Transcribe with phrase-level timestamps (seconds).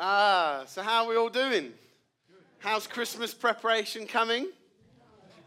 [0.00, 1.72] Ah, so how are we all doing?
[2.60, 4.46] How's Christmas preparation coming?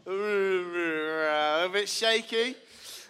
[0.06, 2.54] A bit shaky.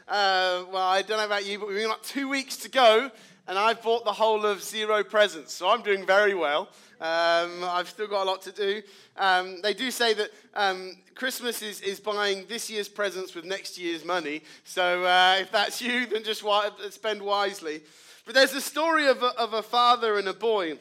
[0.06, 3.10] Uh, well, I don't know about you, but we've got two weeks to go,
[3.48, 6.68] and I've bought the whole of zero presents, so I'm doing very well.
[7.00, 8.80] Um, I've still got a lot to do.
[9.16, 13.76] Um, they do say that um, Christmas is, is buying this year's presents with next
[13.76, 14.42] year's money.
[14.62, 16.44] So uh, if that's you, then just
[16.90, 17.82] spend wisely.
[18.26, 20.78] But there's a story of a, of a father and a boy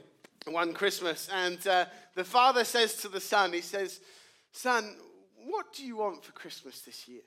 [0.47, 3.99] one Christmas, and uh, the father says to the son, he says,
[4.51, 4.95] Son,
[5.45, 7.21] what do you want for Christmas this year?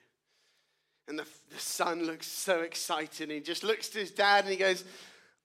[1.07, 3.29] And the, the son looks so excited.
[3.29, 4.83] He just looks to his dad and he goes,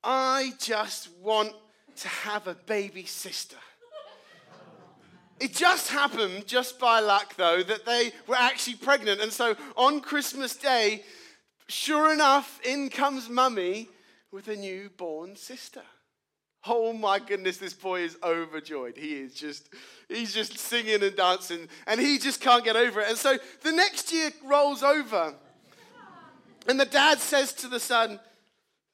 [0.02, 1.52] I just want
[1.96, 3.56] to have a baby sister.
[5.38, 9.20] It just happened, just by luck though, that they were actually pregnant.
[9.20, 11.02] And so on Christmas Day,
[11.68, 13.88] sure enough, in comes mummy
[14.32, 15.82] with a newborn sister.
[16.66, 18.96] Oh my goodness, this boy is overjoyed.
[18.96, 19.70] He is just,
[20.08, 23.08] he's just singing and dancing, and he just can't get over it.
[23.08, 25.34] And so the next year rolls over,
[26.68, 28.20] and the dad says to the son,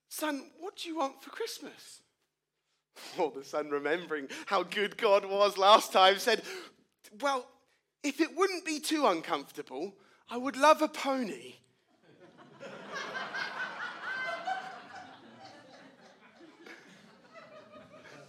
[0.08, 2.00] Son, what do you want for Christmas?
[3.18, 6.40] Oh, the son, remembering how good God was last time, said,
[7.20, 7.46] Well,
[8.02, 9.94] if it wouldn't be too uncomfortable,
[10.30, 11.56] I would love a pony.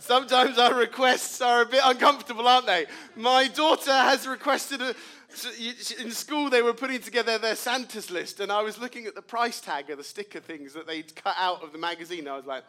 [0.08, 2.86] Sometimes our requests are a bit uncomfortable, aren't they?
[3.18, 4.96] My daughter has requested a,
[6.02, 9.22] in school they were putting together their Santa's list, and I was looking at the
[9.22, 12.26] price tag of the sticker things that they'd cut out of the magazine.
[12.26, 12.64] I was like,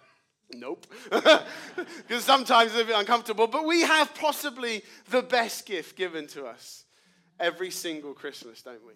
[0.52, 0.84] nope.
[1.12, 3.46] Because sometimes it's a bit uncomfortable.
[3.46, 6.86] But we have possibly the best gift given to us
[7.38, 8.94] every single Christmas, don't we?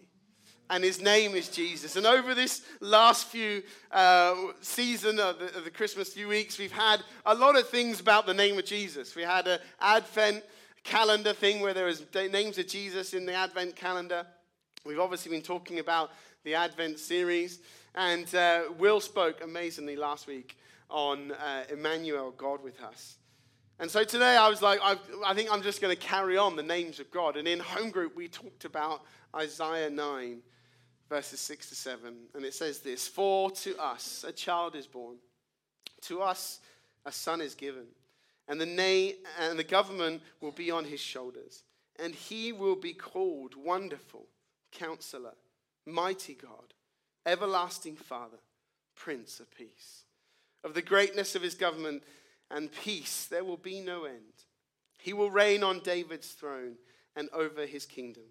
[0.73, 1.97] And his name is Jesus.
[1.97, 6.73] And over this last few uh, season of the, of the, Christmas few weeks, we've
[6.73, 9.15] had a lot of things about the name of Jesus.
[9.15, 10.43] We had an Advent
[10.83, 14.25] calendar thing where there was names of Jesus in the Advent calendar.
[14.87, 16.11] We've obviously been talking about
[16.43, 17.61] the Advent series,
[17.95, 20.57] and uh, Will spoke amazingly last week
[20.89, 23.17] on uh, Emmanuel, God with us.
[23.79, 24.97] And so today I was like, I,
[25.27, 27.37] I think I'm just going to carry on the names of God.
[27.37, 29.03] And in home group, we talked about
[29.37, 30.41] Isaiah 9
[31.13, 32.15] verses 6 to 7.
[32.35, 35.17] And it says this For to us a child is born,
[36.03, 36.61] to us
[37.05, 37.85] a son is given,
[38.49, 41.65] and the, name, and the government will be on his shoulders.
[42.03, 44.25] And he will be called Wonderful,
[44.73, 45.35] Counselor,
[45.85, 46.73] Mighty God,
[47.27, 48.39] Everlasting Father,
[48.97, 50.05] Prince of Peace.
[50.65, 52.05] Of the greatness of his government
[52.51, 54.47] and peace, there will be no end.
[54.99, 56.77] He will reign on David's throne
[57.15, 58.25] and over his kingdom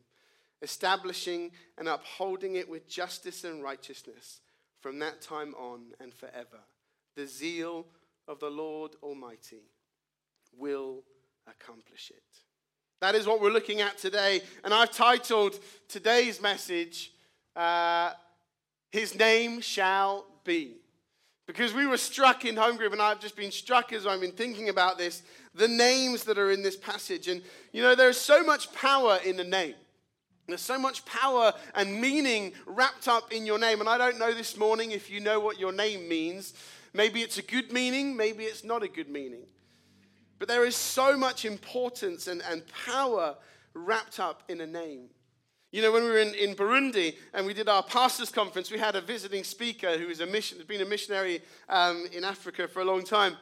[0.62, 4.42] establishing and upholding it with justice and righteousness
[4.82, 6.60] from that time on and forever.
[7.16, 7.86] The zeal
[8.28, 9.64] of the Lord Almighty
[10.58, 11.04] will
[11.48, 12.24] accomplish it.
[13.02, 14.42] That is what we're looking at today.
[14.64, 17.12] And I've titled today's message,
[17.56, 18.12] uh,
[18.92, 20.76] His Name Shall Be.
[21.48, 24.32] Because we were struck in home group, and I've just been struck as I've been
[24.32, 25.24] thinking about this,
[25.56, 27.28] the names that are in this passage.
[27.28, 27.42] And
[27.74, 29.76] you know, there's so much power in the name.
[30.52, 33.80] There's so much power and meaning wrapped up in your name.
[33.80, 36.54] And I don't know this morning if you know what your name means.
[36.94, 39.44] Maybe it's a good meaning, maybe it's not a good meaning.
[40.40, 43.36] But there is so much importance and, and power
[43.74, 45.10] wrapped up in a name.
[45.72, 48.78] You know, when we were in, in Burundi and we did our pastors' conference, we
[48.78, 52.68] had a visiting speaker who is a mission, has been a missionary um, in Africa
[52.68, 53.38] for a long time.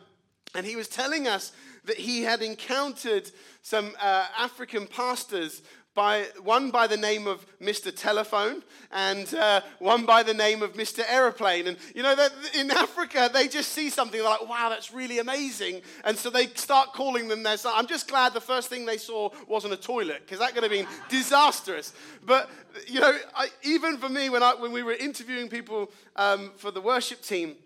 [0.53, 1.51] And he was telling us
[1.85, 3.31] that he had encountered
[3.63, 5.61] some uh, African pastors
[5.99, 7.93] by, one by the name of Mr.
[7.93, 11.03] Telephone and uh, one by the name of Mr.
[11.05, 11.67] Aeroplane.
[11.67, 15.19] And you know, that in Africa, they just see something, they're like, wow, that's really
[15.19, 15.81] amazing.
[16.05, 17.73] And so they start calling them their son.
[17.75, 20.71] I'm just glad the first thing they saw wasn't a toilet, because that could have
[20.71, 21.91] been disastrous.
[22.25, 22.49] But,
[22.87, 26.71] you know, I, even for me, when, I, when we were interviewing people um, for
[26.71, 27.57] the worship team,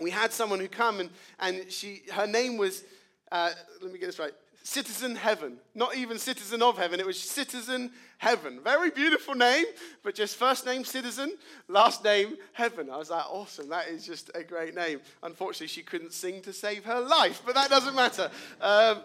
[0.00, 2.84] we had someone who come and, and she, her name was,
[3.30, 3.50] uh,
[3.82, 4.32] let me get this right,
[4.62, 5.58] Citizen Heaven.
[5.74, 8.60] Not even Citizen of Heaven, it was Citizen Heaven.
[8.62, 9.64] Very beautiful name,
[10.02, 11.36] but just first name Citizen,
[11.68, 12.88] last name Heaven.
[12.90, 15.00] I was like, awesome, that is just a great name.
[15.22, 18.30] Unfortunately, she couldn't sing to save her life, but that doesn't matter.
[18.60, 19.02] Um,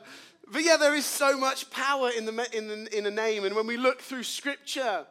[0.51, 3.43] but yeah, there is so much power in, the, in, the, in a name.
[3.43, 5.05] And when we look through scripture,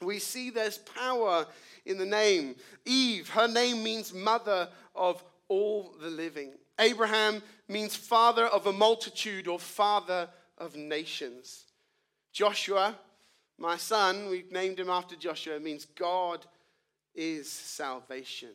[0.00, 1.46] we see there's power
[1.84, 2.54] in the name.
[2.84, 6.52] Eve, her name means mother of all the living.
[6.78, 10.28] Abraham means father of a multitude or father
[10.58, 11.64] of nations.
[12.32, 12.98] Joshua,
[13.58, 16.44] my son, we've named him after Joshua, means God
[17.14, 18.50] is salvation.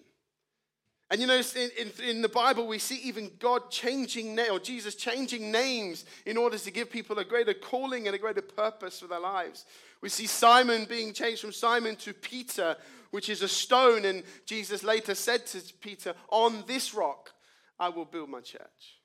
[1.12, 4.96] And you know, in, in, in, the Bible, we see even God changing, or Jesus
[4.96, 9.08] changing names in order to give people a greater calling and a greater purpose for
[9.08, 9.66] their lives.
[10.00, 12.78] We see Simon being changed from Simon to Peter,
[13.10, 14.06] which is a stone.
[14.06, 17.34] And Jesus later said to Peter, On this rock
[17.78, 19.00] I will build my church.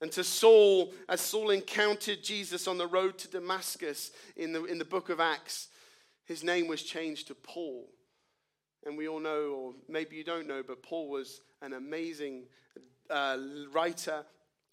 [0.00, 4.78] And to Saul, as Saul encountered Jesus on the road to Damascus in the, in
[4.78, 5.68] the book of Acts,
[6.24, 7.86] his name was changed to Paul.
[8.86, 12.44] And we all know, or maybe you don't know, but Paul was an amazing
[13.10, 13.36] uh,
[13.72, 14.24] writer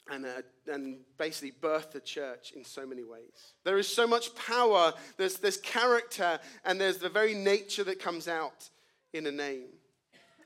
[0.09, 0.25] and,
[0.67, 3.53] and basically birthed the church in so many ways.
[3.63, 8.27] There is so much power, there's, there's character, and there's the very nature that comes
[8.27, 8.69] out
[9.13, 9.67] in a name.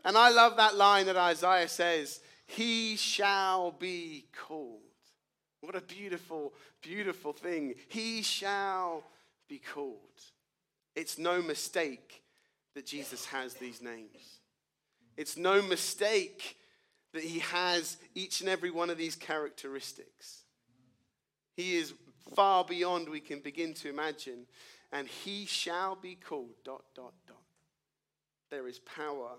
[0.04, 4.82] And I love that line that Isaiah says, He shall be called.
[5.62, 7.76] What a beautiful, beautiful thing.
[7.88, 9.04] He shall
[9.48, 10.00] be called.
[10.96, 12.24] It's no mistake
[12.76, 14.40] that Jesus has these names.
[15.18, 16.58] It's no mistake
[17.14, 20.44] that he has each and every one of these characteristics.
[21.56, 21.94] He is
[22.36, 24.46] far beyond we can begin to imagine,
[24.92, 27.38] and he shall be called dot dot dot.
[28.50, 29.32] There is power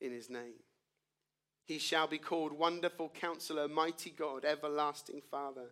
[0.00, 0.60] in his name.
[1.64, 5.70] He shall be called Wonderful Counselor, Mighty God, Everlasting Father,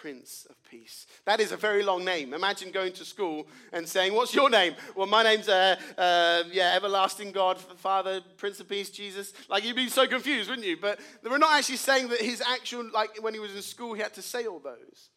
[0.00, 1.06] Prince of Peace.
[1.24, 2.34] That is a very long name.
[2.34, 4.74] Imagine going to school and saying, What's your name?
[4.94, 9.32] Well, my name's, uh, uh, yeah, Everlasting God, Father, Prince of Peace, Jesus.
[9.48, 10.76] Like, you'd be so confused, wouldn't you?
[10.76, 14.02] But we're not actually saying that his actual, like, when he was in school, he
[14.02, 15.10] had to say all those.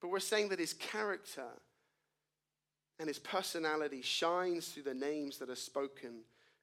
[0.00, 1.48] But we're saying that his character
[2.98, 6.22] and his personality shines through the names that are spoken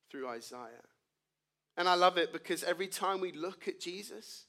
[0.10, 0.88] through Isaiah.
[1.78, 4.46] And I love it because every time we look at Jesus,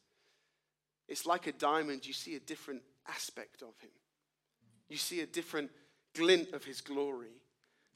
[1.06, 2.06] it's like a diamond.
[2.06, 3.90] You see a different aspect of him.
[4.88, 5.70] You see a different
[6.14, 7.34] glint of his glory.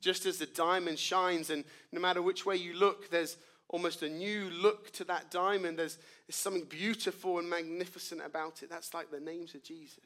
[0.00, 3.36] Just as the diamond shines, and no matter which way you look, there's
[3.68, 5.78] almost a new look to that diamond.
[5.78, 8.70] There's, there's something beautiful and magnificent about it.
[8.70, 9.98] That's like the names of Jesus.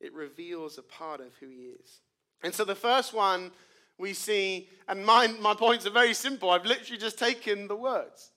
[0.00, 2.00] It reveals a part of who he is.
[2.42, 3.50] And so the first one
[3.98, 6.50] we see, and my, my points are very simple.
[6.50, 8.30] I've literally just taken the words.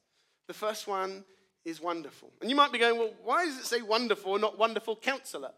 [0.48, 1.24] The first one
[1.66, 2.32] is wonderful.
[2.40, 5.52] And you might be going, well, why does it say wonderful not wonderful counselor?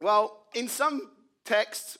[0.00, 1.10] Well, in some
[1.44, 1.98] texts,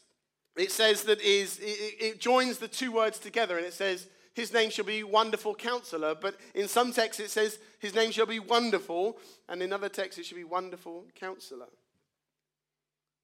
[0.56, 4.52] it says that is it, it joins the two words together and it says, his
[4.52, 6.14] name shall be wonderful counselor.
[6.14, 9.18] But in some texts, it says, his name shall be wonderful.
[9.48, 11.68] And in other texts, it should be wonderful counselor.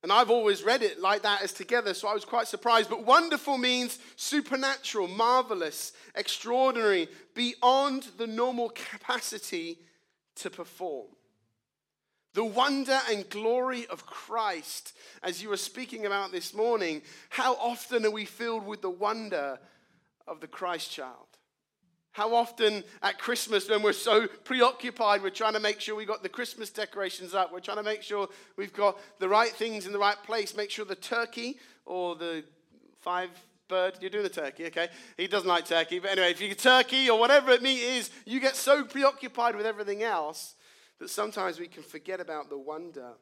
[0.03, 2.91] And I've always read it like that as together, so I was quite surprised.
[2.91, 9.79] But wonderful means supernatural, marvelous, extraordinary, beyond the normal capacity
[10.37, 11.07] to perform.
[12.35, 18.05] The wonder and glory of Christ, as you were speaking about this morning, how often
[18.07, 19.59] are we filled with the wonder
[20.27, 21.32] of the Christ child?
[22.13, 26.23] How often at Christmas, when we're so preoccupied, we're trying to make sure we've got
[26.23, 29.93] the Christmas decorations up, we're trying to make sure we've got the right things in
[29.93, 32.45] the right place, make sure the turkey or the
[33.01, 33.31] five
[33.69, 34.89] bird, you're doing the turkey, okay?
[35.17, 38.41] He doesn't like turkey, but anyway, if you get turkey or whatever meat is, you
[38.41, 40.55] get so preoccupied with everything else
[40.99, 43.13] that sometimes we can forget about the wonder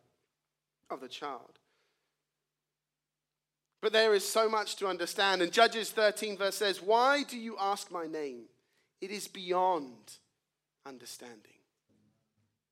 [0.91, 1.61] of the child.
[3.81, 5.41] But there is so much to understand.
[5.41, 8.43] And Judges 13, verse says, Why do you ask my name?
[9.01, 10.19] It is beyond
[10.87, 11.53] understanding.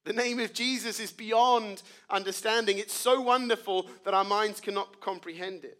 [0.04, 2.78] The name of Jesus is beyond understanding.
[2.78, 5.78] It's so wonderful that our minds cannot comprehend it.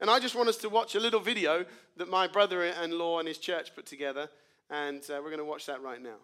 [0.00, 1.64] And I just want us to watch a little video
[1.96, 4.28] that my brother in law and his church put together.
[4.70, 6.18] And uh, we're going to watch that right now.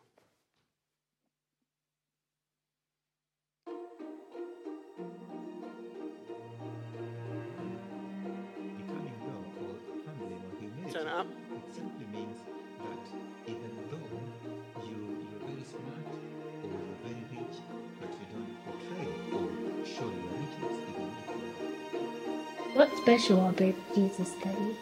[22.78, 24.76] What's special about Jesus' study?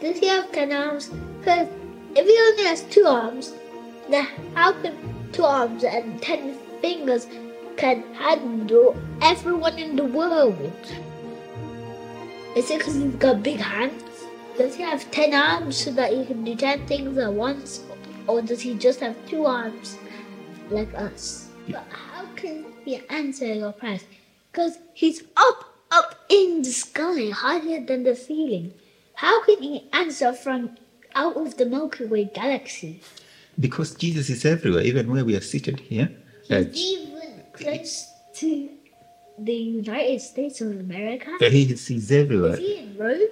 [0.00, 1.08] Does he have ten arms?
[1.38, 1.68] Because
[2.16, 3.52] if he only has two arms,
[4.10, 4.26] then
[4.56, 4.96] how can
[5.30, 7.28] two arms and ten fingers
[7.76, 10.58] can handle everyone in the world?
[12.56, 14.26] Is it because he's got big hands?
[14.58, 17.84] Does he have ten arms so that he can do ten things at once?
[18.26, 19.96] Or does he just have two arms
[20.70, 21.50] like us?
[21.68, 24.02] But how can he answer your prayers?
[24.50, 25.73] Because he's up up
[26.34, 28.74] in the sky, higher than the ceiling.
[29.14, 30.76] How can he answer from
[31.14, 33.00] out of the Milky Way galaxy?
[33.58, 36.10] Because Jesus is everywhere, even where we are seated here.
[36.48, 38.68] He's uh, even close to
[39.38, 41.30] the United States of America.
[41.40, 42.54] He, he's everywhere.
[42.54, 43.28] Is he in Rome?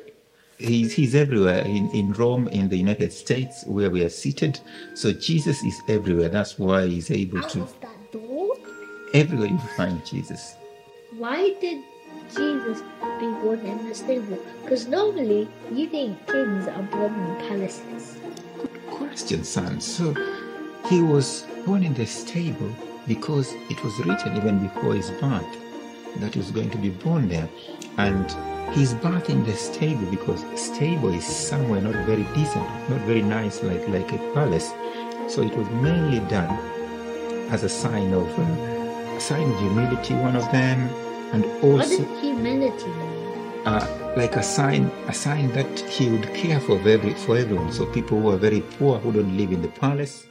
[0.59, 4.61] he's, he's everywhere in, in Rome, in the United States, where we are seated.
[4.95, 6.29] So Jesus is everywhere.
[6.29, 7.63] That's why he's able Out to.
[7.63, 8.57] of that door?
[9.15, 10.55] Everywhere you find Jesus.
[11.19, 11.83] Why did
[12.37, 12.83] Jesus
[13.19, 14.39] be born in a stable?
[14.63, 18.19] Because normally you think kings are born in palaces.
[18.59, 19.81] Good question, son.
[19.81, 20.15] So
[20.89, 22.75] he was born in the stable
[23.07, 25.47] because it was written even before his birth
[26.17, 27.49] that he was going to be born there.
[27.99, 28.31] And
[28.75, 33.63] his birth in the stable because stable is somewhere not very decent, not very nice
[33.63, 34.73] like, like a palace.
[35.29, 36.51] So it was mainly done
[37.51, 40.89] as a sign of uh, a sign of humility, one of them,
[41.33, 42.93] and also humility?
[43.65, 43.87] uh,
[44.17, 47.73] like a sign a sign that he would care for every for everyone.
[47.73, 50.27] So people who are very poor who don't live in the palace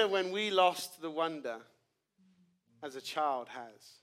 [0.00, 1.56] wonder when we lost the wonder
[2.82, 3.98] as a child has.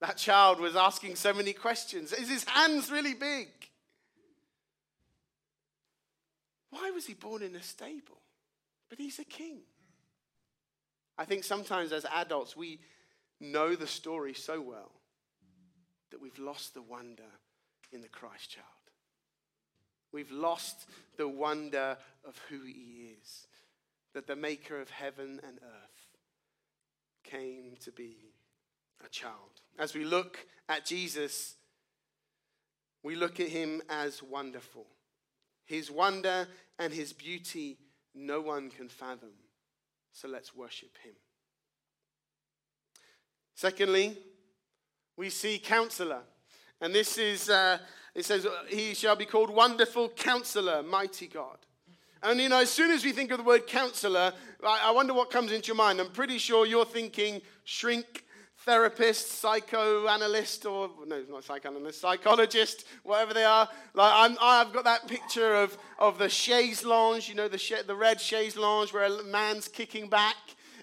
[0.00, 2.12] That child was asking so many questions.
[2.12, 3.48] Is his hands really big?
[6.70, 8.20] Why was he born in a stable?
[8.88, 9.60] But he's a king.
[11.18, 12.78] I think sometimes as adults we
[13.40, 14.92] know the story so well
[16.10, 17.30] that we've lost the wonder
[17.92, 18.66] in the Christ child.
[20.12, 23.47] We've lost the wonder of who he is
[24.18, 26.08] that the maker of heaven and earth
[27.22, 28.16] came to be
[29.06, 29.60] a child.
[29.78, 31.54] As we look at Jesus,
[33.04, 34.86] we look at him as wonderful.
[35.66, 36.48] His wonder
[36.80, 37.78] and his beauty
[38.12, 39.34] no one can fathom.
[40.10, 41.14] So let's worship him.
[43.54, 44.18] Secondly,
[45.16, 46.22] we see counselor.
[46.80, 47.78] And this is, uh,
[48.16, 51.58] it says, he shall be called Wonderful Counselor, Mighty God.
[52.22, 54.32] And you know, as soon as we think of the word counselor,
[54.66, 56.00] I, wonder what comes into your mind.
[56.00, 58.24] I'm pretty sure you're thinking shrink,
[58.64, 63.68] therapist, psychoanalyst, or no, not psychoanalyst, psychologist, whatever they are.
[63.94, 67.94] Like I'm, I've got that picture of, of the chaise lounge, you know, the, the
[67.94, 70.36] red chaise lounge where a man's kicking back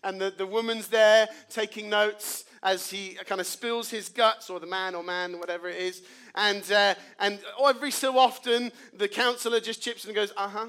[0.05, 4.59] and the, the woman's there taking notes as he kind of spills his guts, or
[4.59, 6.01] the man or man, whatever it is.
[6.33, 10.67] And, uh, and every so often, the counselor just chips in and goes, uh huh,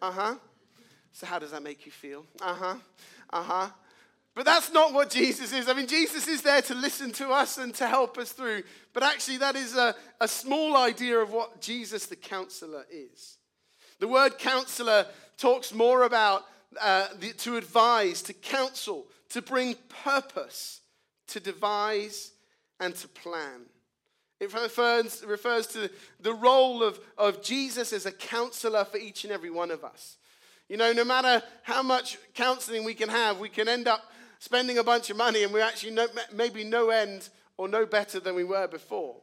[0.00, 0.34] uh huh.
[1.12, 2.24] So, how does that make you feel?
[2.40, 2.74] Uh huh,
[3.30, 3.68] uh huh.
[4.34, 5.68] But that's not what Jesus is.
[5.68, 8.62] I mean, Jesus is there to listen to us and to help us through.
[8.92, 13.38] But actually, that is a, a small idea of what Jesus the counselor is.
[13.98, 15.06] The word counselor
[15.38, 16.44] talks more about
[16.80, 19.74] uh, the, to advise, to counsel, to bring
[20.04, 20.82] purpose,
[21.28, 22.30] to devise,
[22.78, 23.62] and to plan.
[24.40, 25.90] It refers, refers to
[26.20, 30.16] the role of, of Jesus as a counselor for each and every one of us.
[30.68, 34.02] You know, no matter how much counseling we can have, we can end up
[34.38, 38.20] spending a bunch of money and we're actually no, maybe no end or no better
[38.20, 39.16] than we were before.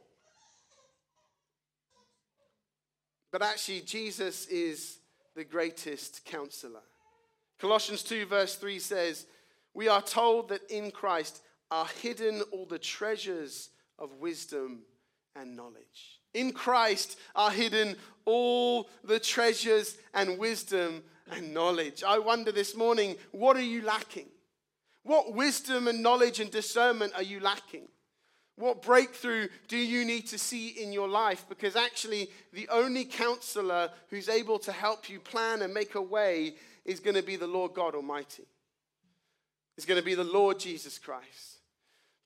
[3.32, 4.98] But actually, Jesus is
[5.34, 6.80] the greatest counselor.
[7.58, 9.26] Colossians 2, verse 3 says,
[9.72, 14.82] We are told that in Christ are hidden all the treasures of wisdom
[15.40, 16.20] and knowledge.
[16.34, 22.02] In Christ are hidden all the treasures and wisdom and knowledge.
[22.02, 24.26] I wonder this morning, what are you lacking?
[25.02, 27.88] What wisdom and knowledge and discernment are you lacking?
[28.56, 31.44] What breakthrough do you need to see in your life?
[31.48, 36.54] Because actually, the only counselor who's able to help you plan and make a way
[36.84, 38.44] is going to be the Lord God Almighty.
[39.76, 41.55] It's going to be the Lord Jesus Christ.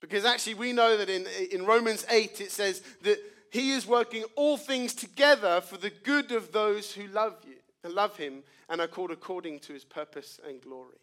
[0.01, 3.19] Because actually, we know that in, in Romans 8, it says that
[3.51, 7.93] He is working all things together for the good of those who love you and
[7.93, 10.97] love Him and are called according to His purpose and glory.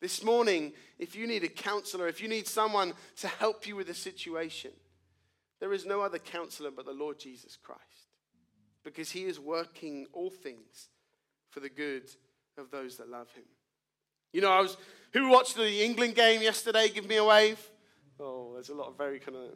[0.00, 3.88] This morning, if you need a counselor, if you need someone to help you with
[3.88, 4.70] a situation,
[5.60, 7.80] there is no other counselor but the Lord Jesus Christ.
[8.84, 10.90] Because he is working all things
[11.50, 12.10] for the good
[12.58, 13.44] of those that love him.
[14.32, 14.76] You know, I was
[15.14, 16.88] who watched the England game yesterday?
[16.88, 17.58] Give me a wave.
[18.20, 19.50] Oh, there's a lot of very kind of.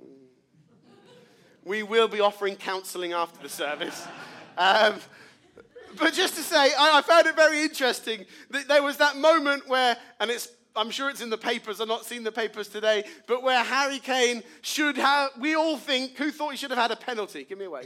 [1.64, 4.06] We will be offering counseling after the service.
[4.60, 4.96] Um,
[5.96, 9.68] but just to say, I, I, found it very interesting that there was that moment
[9.68, 13.04] where, and it's, I'm sure it's in the papers, I've not seen the papers today,
[13.28, 16.90] but where Harry Kane should have, we all think, who thought he should have had
[16.90, 17.44] a penalty?
[17.44, 17.84] Give me away.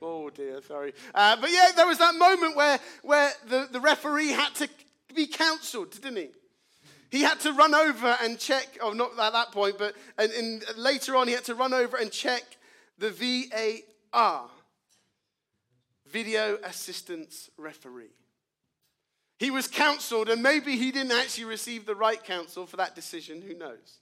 [0.00, 0.94] Oh dear, sorry.
[1.14, 4.68] Uh, but yeah, there was that moment where, where the, the referee had to
[5.14, 6.28] be counselled, didn't he?
[7.10, 10.64] He had to run over and check, oh, not at that point, but and, and
[10.76, 12.42] later on, he had to run over and check
[12.98, 14.48] the VAR,
[16.06, 18.10] Video Assistance Referee.
[19.38, 23.42] He was counseled, and maybe he didn't actually receive the right counsel for that decision,
[23.42, 24.00] who knows?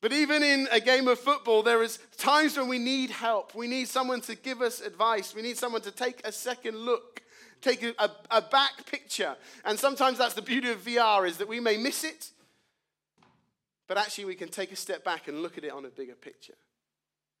[0.00, 3.54] But even in a game of football, there is times when we need help.
[3.54, 5.32] We need someone to give us advice.
[5.34, 7.22] We need someone to take a second look,
[7.62, 9.36] take a, a, a back picture.
[9.64, 12.30] And sometimes that's the beauty of VR is that we may miss it,
[13.88, 16.14] but actually we can take a step back and look at it on a bigger
[16.14, 16.54] picture.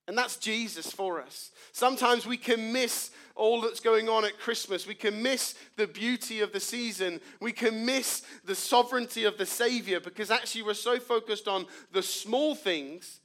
[0.08, 1.52] And that's Jesus for us.
[1.70, 4.86] Sometimes we can miss all that's going on at Christmas.
[4.86, 7.20] We can miss the beauty of the season.
[7.40, 12.02] We can miss the sovereignty of the Savior because actually we're so focused on the
[12.02, 13.20] small things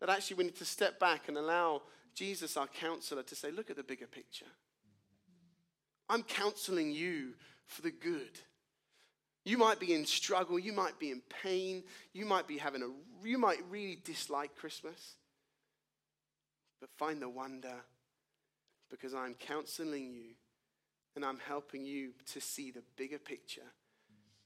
[0.00, 1.82] that actually we need to step back and allow
[2.14, 4.46] Jesus, our counselor, to say, look at the bigger picture.
[6.10, 7.34] I'm counseling you
[7.66, 8.38] for the good.
[9.44, 12.88] You might be in struggle, you might be in pain, you might be having a
[13.26, 15.16] you might really dislike Christmas
[16.80, 17.74] but find the wonder
[18.90, 20.34] because I'm counseling you
[21.14, 23.60] and I'm helping you to see the bigger picture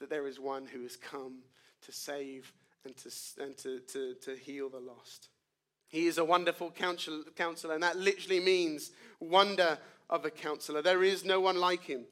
[0.01, 1.43] that there is one who has come
[1.83, 2.53] to save
[2.85, 5.29] and to, and to, to, to heal the lost.
[5.89, 8.91] He is a wonderful counselor, and that literally means
[9.21, 9.79] wonder
[10.15, 10.81] of a counselor.
[10.81, 12.05] There is no one like him.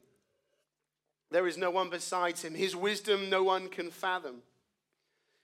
[1.31, 2.53] There is no one besides him.
[2.53, 4.43] His wisdom no one can fathom.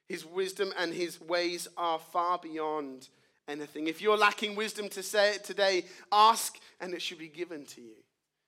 [0.07, 3.07] His wisdom and his ways are far beyond
[3.47, 3.87] anything.
[3.87, 7.81] If you're lacking wisdom to say it today, ask and it should be given to
[7.81, 7.95] you.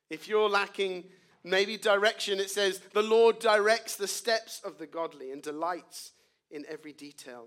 [0.09, 1.05] If you're lacking
[1.43, 6.11] maybe direction, it says, The Lord directs the steps of the godly and delights
[6.51, 7.45] in every detail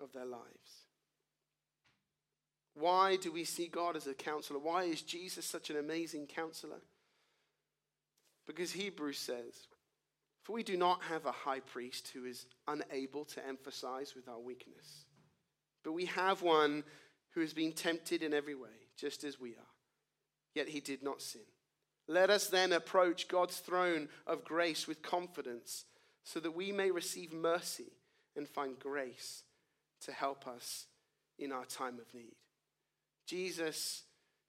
[0.00, 0.81] of their lives.
[2.74, 4.58] Why do we see God as a counselor?
[4.58, 6.80] Why is Jesus such an amazing counselor?
[8.46, 9.54] Because Hebrews says,
[10.42, 14.40] For we do not have a high priest who is unable to emphasize with our
[14.40, 15.04] weakness
[15.82, 16.84] but we have one
[17.30, 19.72] who has been tempted in every way, just as we are.
[20.54, 21.42] Yet he did not sin.
[22.08, 25.84] Let us then approach God's throne of grace with confidence
[26.24, 27.92] so that we may receive mercy
[28.36, 29.44] and find grace
[30.02, 30.86] to help us
[31.38, 32.34] in our time of need.
[33.26, 34.02] Jesus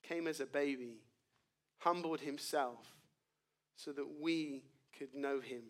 [0.03, 0.97] came as a baby,
[1.79, 2.85] humbled himself
[3.75, 4.63] so that we
[4.97, 5.63] could know him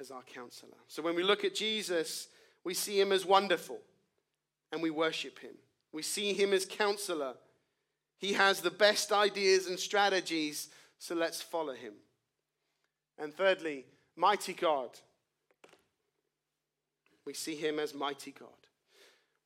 [0.00, 0.76] as our counselor.
[0.88, 2.28] So when we look at Jesus,
[2.64, 3.80] we see him as wonderful
[4.72, 5.54] and we worship him.
[5.92, 7.34] We see him as counselor.
[8.18, 11.94] He has the best ideas and strategies, so let's follow him.
[13.18, 13.84] And thirdly,
[14.16, 14.90] mighty God.
[17.24, 18.48] We see him as mighty God.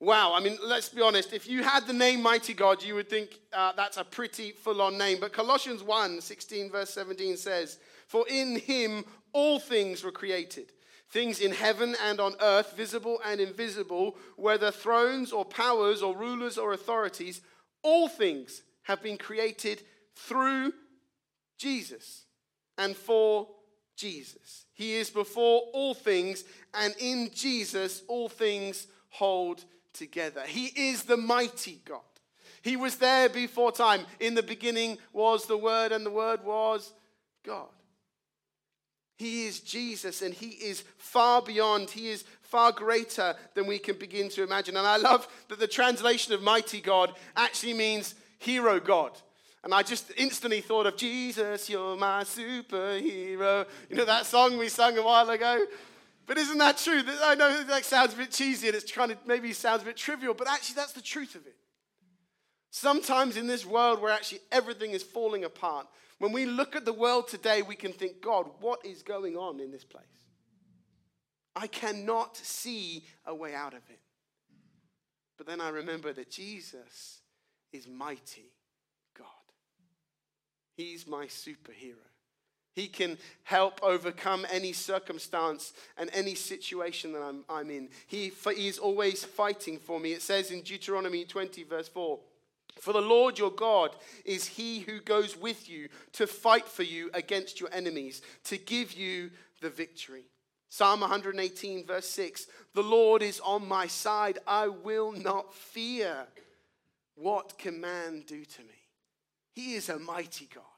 [0.00, 1.32] Wow, I mean, let's be honest.
[1.32, 4.80] If you had the name Mighty God, you would think uh, that's a pretty full
[4.80, 5.18] on name.
[5.20, 10.72] But Colossians 1 16, verse 17 says, For in him all things were created
[11.10, 16.58] things in heaven and on earth, visible and invisible, whether thrones or powers or rulers
[16.58, 17.40] or authorities,
[17.82, 19.82] all things have been created
[20.14, 20.72] through
[21.58, 22.24] Jesus
[22.76, 23.48] and for
[23.96, 24.66] Jesus.
[24.74, 29.64] He is before all things, and in Jesus all things hold
[29.98, 30.42] together.
[30.46, 32.00] He is the mighty God.
[32.62, 34.02] He was there before time.
[34.20, 36.92] In the beginning was the Word, and the Word was
[37.44, 37.68] God.
[39.18, 43.96] He is Jesus and He is far beyond, He is far greater than we can
[43.96, 44.76] begin to imagine.
[44.76, 49.10] And I love that the translation of mighty God actually means hero God.
[49.64, 53.66] And I just instantly thought of Jesus, you're my superhero.
[53.90, 55.64] You know that song we sung a while ago?
[56.28, 57.02] But isn't that true?
[57.24, 59.96] I know that sounds a bit cheesy and it's kind of maybe sounds a bit
[59.96, 61.56] trivial, but actually that's the truth of it.
[62.70, 65.86] Sometimes in this world where actually everything is falling apart,
[66.18, 69.58] when we look at the world today, we can think, God, what is going on
[69.58, 70.04] in this place?
[71.56, 74.00] I cannot see a way out of it.
[75.38, 77.20] But then I remember that Jesus
[77.72, 78.52] is mighty
[79.16, 79.26] God.
[80.76, 81.94] He's my superhero.
[82.78, 87.88] He can help overcome any circumstance and any situation that I'm, I'm in.
[88.06, 90.12] He, is always fighting for me.
[90.12, 92.20] It says in Deuteronomy 20, verse 4
[92.80, 97.10] for the Lord your God is he who goes with you to fight for you
[97.12, 100.26] against your enemies, to give you the victory.
[100.68, 106.28] Psalm 118, verse 6 The Lord is on my side, I will not fear.
[107.16, 108.78] What can man do to me?
[109.50, 110.77] He is a mighty God.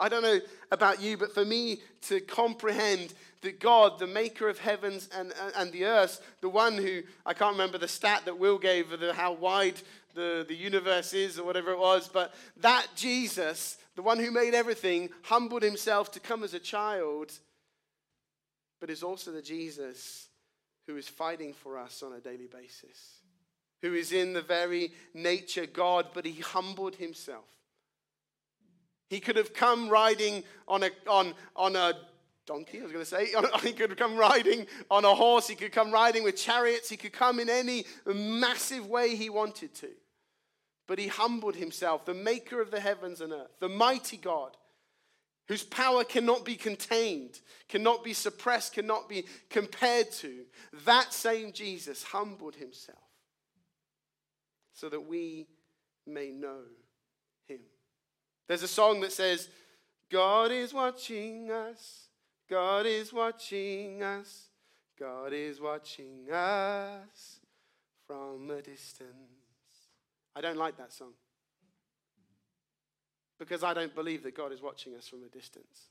[0.00, 0.40] I don't know
[0.72, 5.72] about you, but for me to comprehend that God, the maker of heavens and, and
[5.72, 9.32] the earth, the one who, I can't remember the stat that Will gave of how
[9.32, 9.80] wide
[10.14, 14.54] the, the universe is or whatever it was, but that Jesus, the one who made
[14.54, 17.32] everything, humbled himself to come as a child
[18.80, 20.28] but is also the Jesus
[20.86, 23.20] who is fighting for us on a daily basis,
[23.82, 27.44] who is in the very nature God, but he humbled himself.
[29.10, 31.94] He could have come riding on a, on, on a
[32.46, 33.34] donkey, I was going to say.
[33.62, 35.48] He could have come riding on a horse.
[35.48, 36.88] He could come riding with chariots.
[36.88, 39.88] He could come in any massive way he wanted to.
[40.86, 44.56] But he humbled himself, the maker of the heavens and earth, the mighty God,
[45.48, 50.44] whose power cannot be contained, cannot be suppressed, cannot be compared to.
[50.84, 52.98] That same Jesus humbled himself
[54.72, 55.48] so that we
[56.06, 56.62] may know
[57.46, 57.60] him.
[58.50, 59.48] There's a song that says,
[60.10, 62.08] God is watching us.
[62.48, 64.48] God is watching us.
[64.98, 67.38] God is watching us
[68.08, 69.12] from a distance.
[70.34, 71.12] I don't like that song
[73.38, 75.86] because I don't believe that God is watching us from a distance.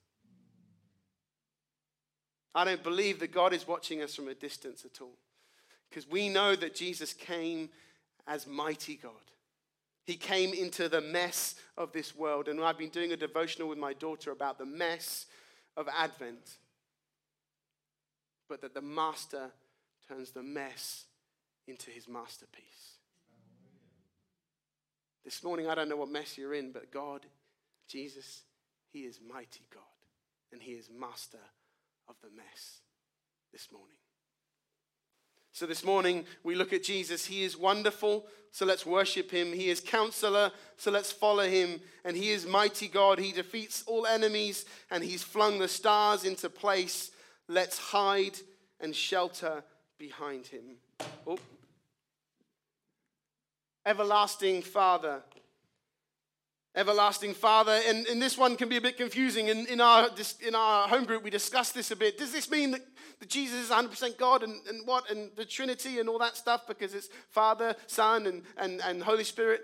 [2.53, 5.15] I don't believe that God is watching us from a distance at all
[5.89, 7.69] because we know that Jesus came
[8.27, 9.13] as mighty God.
[10.05, 12.47] He came into the mess of this world.
[12.47, 15.27] And I've been doing a devotional with my daughter about the mess
[15.77, 16.57] of Advent,
[18.47, 19.51] but that the master
[20.07, 21.05] turns the mess
[21.67, 22.97] into his masterpiece.
[25.23, 27.25] This morning, I don't know what mess you're in, but God,
[27.87, 28.41] Jesus,
[28.91, 29.83] He is mighty God,
[30.51, 31.37] and He is master
[32.07, 32.79] of the mess
[33.51, 33.98] this morning.
[35.51, 37.25] So, this morning, we look at Jesus.
[37.25, 39.51] He is wonderful, so let's worship him.
[39.51, 41.81] He is counselor, so let's follow him.
[42.05, 43.19] And he is mighty God.
[43.19, 47.11] He defeats all enemies, and he's flung the stars into place.
[47.47, 48.37] Let's hide
[48.79, 49.63] and shelter
[49.97, 50.77] behind him.
[51.27, 51.39] Oh.
[53.85, 55.21] Everlasting Father.
[56.75, 57.79] Everlasting Father.
[57.87, 59.47] And, and this one can be a bit confusing.
[59.47, 60.09] In, in, our,
[60.45, 62.17] in our home group, we discussed this a bit.
[62.17, 62.81] Does this mean that,
[63.19, 65.09] that Jesus is 100% God and, and what?
[65.09, 69.23] And the Trinity and all that stuff because it's Father, Son, and, and, and Holy
[69.23, 69.61] Spirit?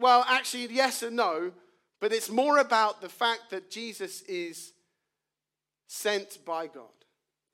[0.00, 1.52] Well, actually, yes and no.
[2.00, 4.72] But it's more about the fact that Jesus is
[5.86, 6.84] sent by God.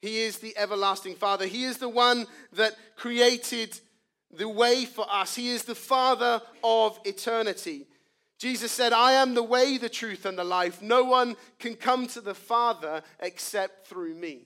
[0.02, 1.46] He is the everlasting Father.
[1.46, 3.78] He is the one that created
[4.36, 5.34] the way for us.
[5.34, 7.86] He is the Father of eternity.
[8.38, 10.82] Jesus said, I am the way, the truth, and the life.
[10.82, 14.42] No one can come to the Father except through me.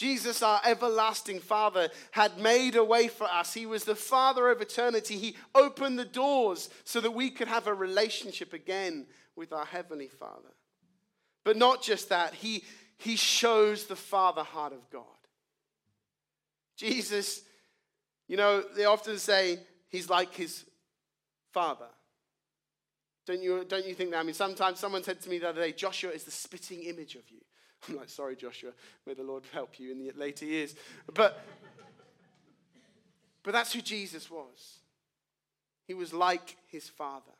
[0.00, 3.52] Jesus, our everlasting Father, had made a way for us.
[3.52, 5.18] He was the Father of eternity.
[5.18, 9.04] He opened the doors so that we could have a relationship again
[9.36, 10.54] with our Heavenly Father.
[11.44, 12.64] But not just that, He,
[12.96, 15.04] he shows the Father heart of God.
[16.78, 17.42] Jesus,
[18.26, 19.58] you know, they often say
[19.90, 20.64] He's like His
[21.52, 21.88] Father.
[23.26, 24.20] Don't you, don't you think that?
[24.20, 27.16] I mean, sometimes someone said to me the other day, Joshua is the spitting image
[27.16, 27.40] of you.
[27.88, 28.72] I'm like, sorry, Joshua.
[29.06, 30.74] May the Lord help you in the later years.
[31.12, 31.44] But,
[33.42, 34.78] but that's who Jesus was.
[35.86, 37.32] He was like his father.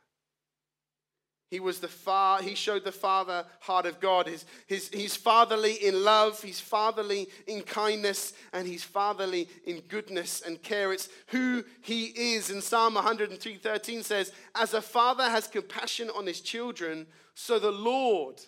[1.51, 4.29] He was the far, he showed the father heart of God.
[4.29, 10.43] His, his, he's fatherly in love, he's fatherly in kindness, and he's fatherly in goodness
[10.43, 10.93] and care.
[10.93, 12.51] It's who he is.
[12.51, 18.41] And Psalm 103:13 says, As a father has compassion on his children, so the Lord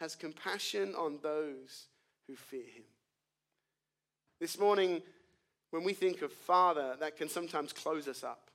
[0.00, 1.86] has compassion on those
[2.26, 2.84] who fear him.
[4.40, 5.02] This morning,
[5.70, 8.50] when we think of father, that can sometimes close us up.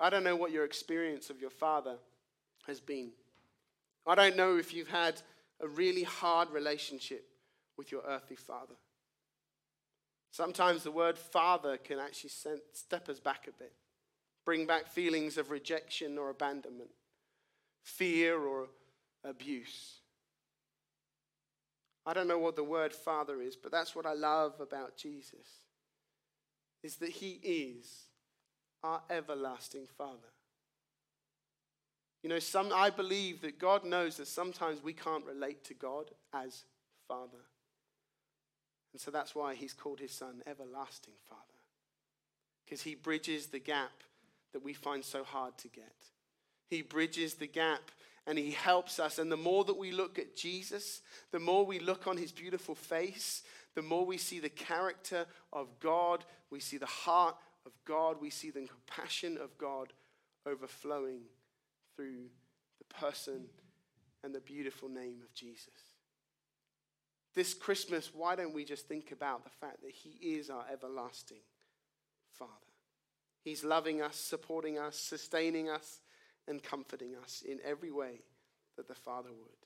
[0.00, 1.96] I don't know what your experience of your father
[2.66, 3.10] has been.
[4.06, 5.20] I don't know if you've had
[5.60, 7.24] a really hard relationship
[7.76, 8.74] with your earthly father.
[10.30, 12.30] Sometimes the word father can actually
[12.72, 13.72] step us back a bit,
[14.44, 16.90] bring back feelings of rejection or abandonment,
[17.82, 18.68] fear or
[19.24, 19.96] abuse.
[22.06, 25.46] I don't know what the word father is, but that's what I love about Jesus.
[26.82, 28.08] Is that he is
[28.82, 30.32] our everlasting father.
[32.22, 36.10] You know, some, I believe that God knows that sometimes we can't relate to God
[36.32, 36.64] as
[37.06, 37.44] Father.
[38.92, 41.42] And so that's why he's called his son Everlasting Father.
[42.64, 44.02] Because he bridges the gap
[44.52, 45.94] that we find so hard to get.
[46.68, 47.90] He bridges the gap
[48.28, 49.18] and he helps us.
[49.18, 51.00] And the more that we look at Jesus,
[51.32, 53.42] the more we look on his beautiful face,
[53.74, 58.28] the more we see the character of God, we see the heart of God, we
[58.28, 59.94] see the compassion of God
[60.46, 61.22] overflowing
[61.96, 62.26] through
[62.78, 63.46] the person
[64.22, 65.64] and the beautiful name of Jesus.
[67.34, 71.40] This Christmas, why don't we just think about the fact that He is our everlasting
[72.38, 72.52] Father?
[73.42, 76.00] He's loving us, supporting us, sustaining us,
[76.48, 78.20] and comforting us in every way
[78.76, 79.58] that the Father would.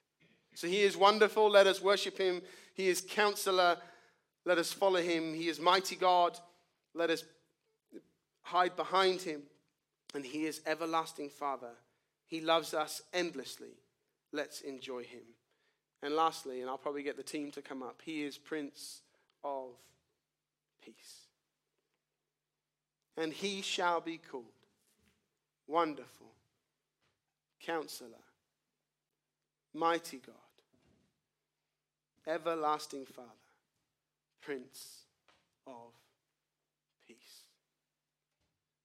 [0.54, 1.50] So he is wonderful.
[1.50, 2.42] Let us worship him.
[2.74, 3.78] He is counselor.
[4.44, 5.34] Let us follow him.
[5.34, 6.38] He is mighty God.
[6.94, 7.24] Let us
[8.42, 9.42] hide behind him.
[10.14, 11.72] And he is everlasting Father.
[12.26, 13.78] He loves us endlessly.
[14.32, 15.22] Let's enjoy him.
[16.02, 19.02] And lastly, and I'll probably get the team to come up, he is Prince
[19.44, 19.70] of
[20.84, 21.26] Peace.
[23.16, 24.44] And he shall be called
[25.68, 26.32] Wonderful,
[27.64, 28.10] Counselor,
[29.74, 30.34] Mighty God,
[32.26, 33.28] Everlasting Father,
[34.40, 35.04] Prince
[35.66, 35.92] of
[37.06, 37.16] Peace.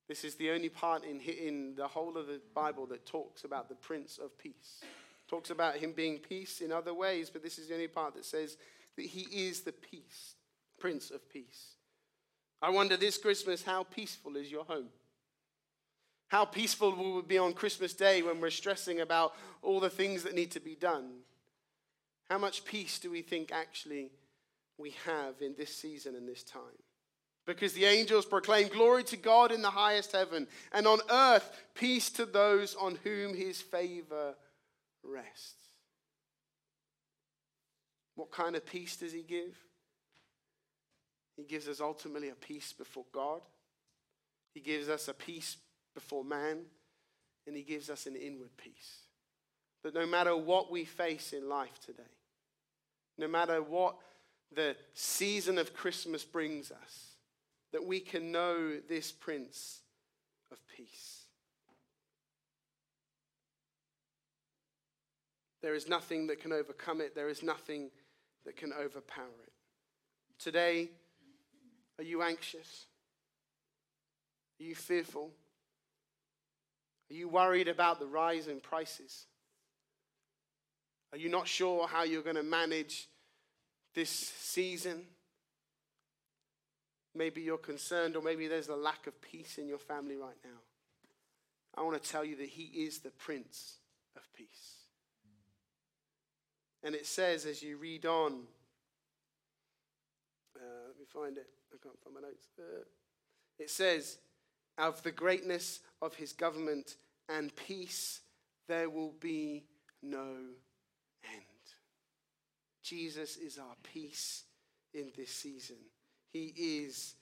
[0.08, 3.68] This is the only part in, in the whole of the Bible that talks about
[3.68, 4.82] the Prince of Peace.
[5.28, 8.24] Talks about him being peace in other ways, but this is the only part that
[8.24, 8.56] says
[8.96, 10.36] that he is the peace,
[10.80, 11.74] Prince of Peace.
[12.62, 14.88] I wonder this Christmas, how peaceful is your home?
[16.28, 20.36] How peaceful we be on Christmas Day when we're stressing about all the things that
[20.36, 21.20] need to be done?
[22.30, 24.12] How much peace do we think actually
[24.78, 26.62] we have in this season and this time?
[27.46, 32.10] Because the angels proclaim glory to God in the highest heaven, and on earth peace
[32.12, 34.36] to those on whom his favor
[35.02, 35.54] rests.
[38.16, 39.58] What kind of peace does he give?
[41.38, 43.42] He gives us ultimately a peace before God.
[44.54, 45.56] He gives us a peace
[45.98, 46.60] before man,
[47.48, 49.00] and He gives us an inward peace.
[49.84, 52.04] That no matter what we face in life today,
[53.18, 53.96] no matter what
[54.56, 57.16] the season of Christmas brings us,
[57.74, 59.80] that we can know this Prince
[60.52, 61.24] of Peace.
[65.64, 67.90] There is nothing that can overcome it, there is nothing
[68.46, 69.54] that can overpower it.
[70.38, 70.92] Today,
[71.98, 72.86] are you anxious?
[74.60, 75.32] Are you fearful?
[77.10, 79.26] Are you worried about the rise in prices?
[81.14, 83.08] Are you not sure how you're going to manage
[83.94, 85.04] this season?
[87.16, 90.60] Maybe you're concerned, or maybe there's a lack of peace in your family right now.
[91.76, 93.78] I want to tell you that He is the Prince
[94.16, 94.74] of Peace.
[96.84, 98.34] And it says, as you read on,
[100.56, 101.48] uh, let me find it.
[101.74, 102.48] I can't find my notes.
[102.60, 102.84] Uh,
[103.60, 104.18] it says,
[104.78, 106.96] of the greatness of his government
[107.30, 108.22] and peace,
[108.68, 109.64] there will be
[110.02, 110.36] no
[111.24, 111.44] end.
[112.84, 114.44] Jesus is our peace
[114.94, 115.78] in this season.
[116.32, 117.16] He is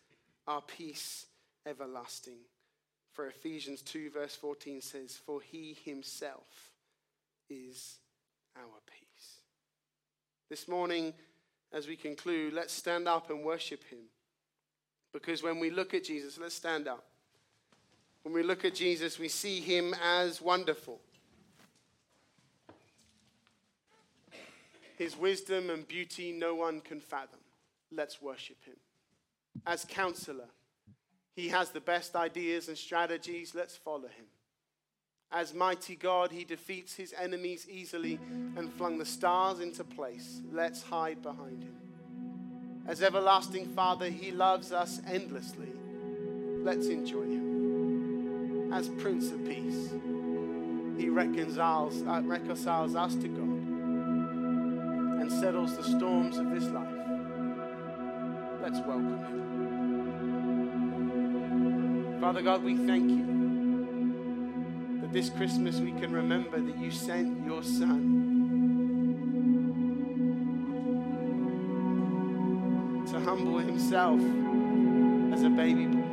[0.47, 1.25] our peace
[1.65, 2.39] everlasting.
[3.13, 6.71] For Ephesians 2, verse 14 says, For he himself
[7.49, 7.99] is
[8.57, 9.39] our peace.
[10.49, 11.13] This morning,
[11.73, 14.09] as we conclude, let's stand up and worship him.
[15.13, 17.05] Because when we look at Jesus, let's stand up.
[18.25, 20.99] When we look at Jesus, we see him as wonderful.
[24.97, 27.41] His wisdom and beauty no one can fathom.
[27.91, 28.77] Let's worship him.
[29.67, 30.47] As counselor,
[31.35, 33.53] he has the best ideas and strategies.
[33.53, 34.25] Let's follow him.
[35.31, 38.19] As mighty God, he defeats his enemies easily
[38.57, 40.41] and flung the stars into place.
[40.51, 41.75] Let's hide behind him.
[42.87, 45.69] As everlasting Father, he loves us endlessly.
[46.63, 47.44] Let's enjoy him
[48.71, 49.93] as Prince of Peace.
[50.97, 53.65] He reconciles, uh, reconciles us to God
[55.21, 56.87] and settles the storms of this life.
[58.61, 59.45] Let's welcome him.
[62.21, 63.25] Father God, we thank you
[65.01, 68.23] that this Christmas we can remember that you sent your Son.
[73.11, 74.19] To humble himself
[75.33, 76.04] as a baby boy.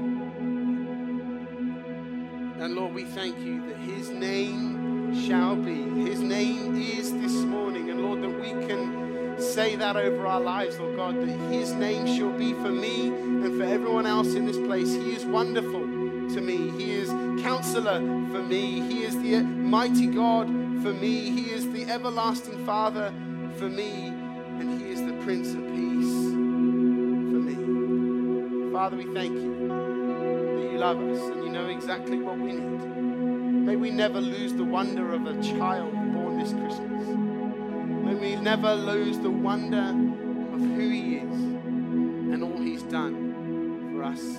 [2.62, 5.82] And Lord, we thank you that his name shall be.
[6.08, 7.90] His name is this morning.
[7.90, 12.06] And Lord, that we can say that over our lives, Lord God, that his name
[12.06, 14.94] shall be for me and for everyone else in this place.
[14.94, 16.70] He is wonderful to me.
[16.80, 17.08] He is
[17.42, 17.98] counselor
[18.30, 18.80] for me.
[18.82, 20.46] He is the mighty God
[20.84, 21.30] for me.
[21.30, 23.12] He is the everlasting Father
[23.56, 24.06] for me.
[24.60, 28.72] And he is the Prince of Peace for me.
[28.72, 29.61] Father, we thank you
[30.82, 32.84] love us and you know exactly what we need.
[33.66, 37.06] May we never lose the wonder of a child born this Christmas.
[37.06, 44.02] May we never lose the wonder of who He is and all He's done for
[44.02, 44.38] us